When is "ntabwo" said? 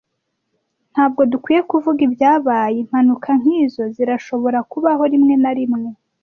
0.91-1.21